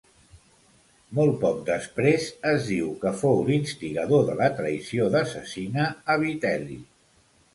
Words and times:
Molt 1.17 1.35
poc 1.43 1.59
després 1.67 2.23
es 2.53 2.63
diu 2.69 2.87
que 3.03 3.11
fou 3.19 3.43
l'instigador 3.49 4.25
de 4.31 4.39
la 4.41 4.49
traïció 4.61 5.11
de 5.17 5.23
Cecina 5.35 5.85
a 6.15 6.19
Vitel·li. 6.25 6.79